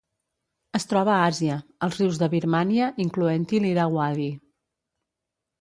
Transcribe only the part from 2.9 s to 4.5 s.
incloent-hi l'Irauadi.